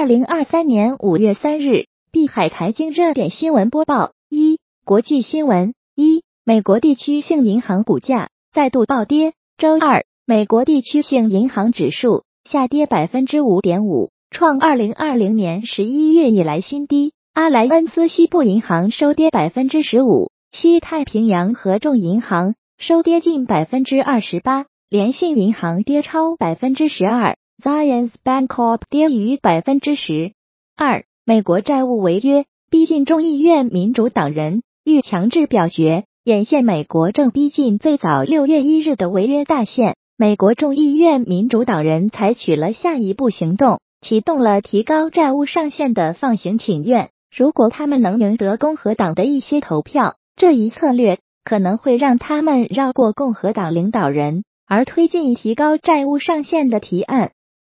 [0.00, 9.34] 二零二三年五月三日，碧海财经热点新闻播报：一、国际新闻：一、美国地区性银行股价再度暴跌。
[9.58, 17.12] 周二，美国地区性银行指数下跌百分之五点五，创二零二零年十一月以来新低。
[17.34, 27.36] 阿莱恩斯西部银行收跌百分之十五，西太平洋合众银行收跌近百分之二十八，联信银行跌超百分之十二。
[27.60, 30.32] Zions Bancorp 跌逾百分之十
[30.76, 31.04] 二。
[31.26, 39.96] 美国债务违约逼近众议院民主党人欲强制表决，眼现美国正逼近最早六月一日的违约大限。
[40.16, 47.10] 美国众议院民主党人采取了下一步行动，启动了提高债务上限的放行请愿。
[47.30, 57.32] 如果他们能赢得共和党的一些投票，这一策略可能会让他们绕过共和党领导人，而推进提高债务上限的提案。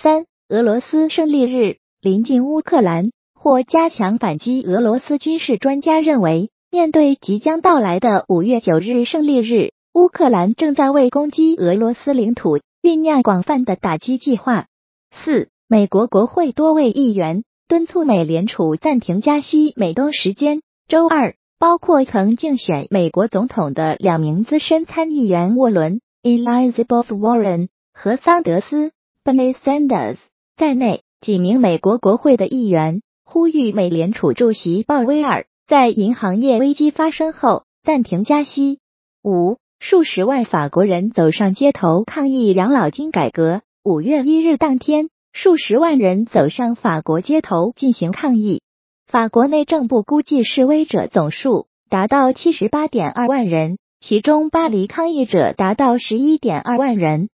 [0.00, 4.62] 三、俄罗斯胜利日临近乌克兰，或加强反击。
[4.62, 14.66] 俄罗斯军事专家认为，面对即将到来的五月九日胜利日，乌克兰正在为攻击俄罗斯领土酝酿广泛的打击计划。
[15.10, 19.72] 四、美国国会多位议员敦促美联储暂停加息。
[19.74, 28.92] 美东时间周二，包括曾竞选美国总统的两名资深参议员沃伦 （Elizabeth Warren） 和桑德斯。
[29.28, 30.16] Bernie Sanders
[30.56, 38.78] 在内几名美国国会的议员呼吁美联储主席鲍威尔在银行业危机发生后暂停加息。
[39.22, 43.60] 五数十万法国人走上街头抗议养老金改革。
[43.84, 48.62] 五月一日当天，数十万人走上法国街头进行抗议。
[49.06, 57.28] 法国内政部估计示威者总数达到七十八点二万人，其中巴黎抗议者达到十一点二万人。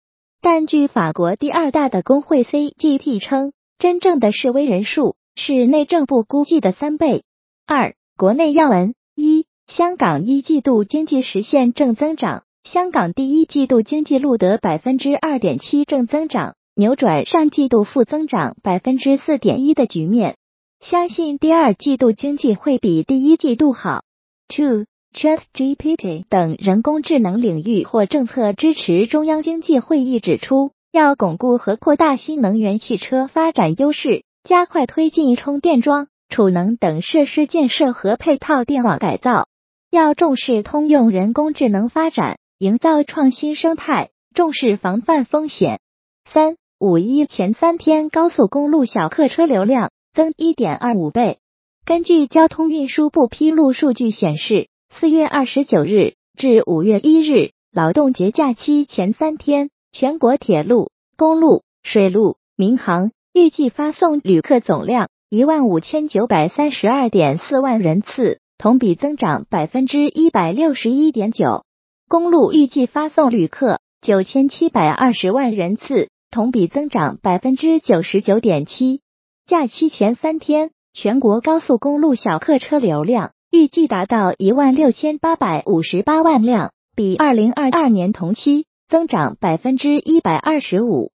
[0.43, 7.25] 但据法国第二大的工会 CGT 称，真正的示威人数是内政部估计的三倍。
[7.67, 20.37] 二、国内要闻：一、香港一季度经济实现正增长，香港第一季度经济录得百分之二点七正增长，扭转上季度负增长百分之四点一的局面。
[20.81, 24.05] 相信第二季度经济会比第一季度好。
[24.49, 24.87] Two。
[25.13, 29.07] ChatGPT 等人工智能领域或政策支持。
[29.07, 39.49] 中央经济会议指出，要巩固和扩大新能源汽车发展优势，加快推进充电桩、储能等设施建设和配套电网改造。
[39.91, 45.81] 要重视通用人工智能发展，营造创新生态，重视防范风险。
[46.25, 51.39] 三五一前三天高速公路小客车流量增一点二五倍。
[51.85, 54.70] 根据交通运输部披露数据显示。
[54.99, 71.63] 四月二十九日至五月一日劳动节假期前三天，全国铁路、公路、水路、民航预计发送旅客总量一万五千九百三十二点四万人次，同比增长百分之一百六十一点九；
[72.09, 79.01] 公路预计发送旅客九千七百二十万人次，同比增长百分之九十九点七。
[79.47, 83.33] 假期前三天，全国高速公路小客车流量。
[83.51, 91.11] 预计达到一万六千八百五十八万辆，比二零二二年同期增长百分之一百二十五。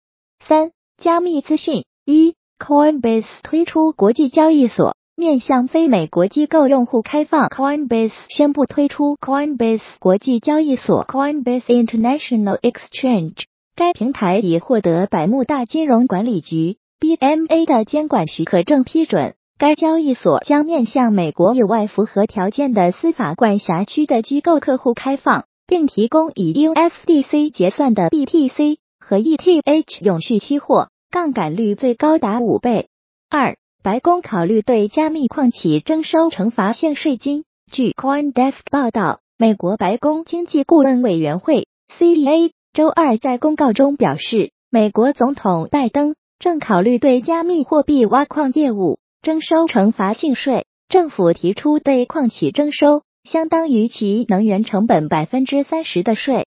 [0.43, 7.49] 三、加密资讯：一、Coinbase 推出国际交易所，面向非美国机构用户开放。
[7.49, 13.43] Coinbase 宣布推出 Coinbase 国际交易所 （Coinbase International Exchange），
[13.75, 19.35] 该平台已获得百慕大金融管理局 （BMA） 的监管许可证批准。
[19.63, 32.89] 该交易所将面向美国以外符合条件的司法管辖区的机构客户开放，并提供以 USDC 结算的 BTC 和 ETH 永续期货，杠杆率最高达五倍。
[33.29, 37.45] 二，白宫考虑对加密矿企征收惩罚性税金。
[37.71, 48.99] 据 CoinDesk 报道，美国白宫经济顾问委员会 CEA 周二在公告中表示，美国总统拜登正考虑对加密货币挖矿业务。
[49.23, 56.45] 征收惩罚性税，政府提出对矿企征收相当于其能源成本百分之三十的税。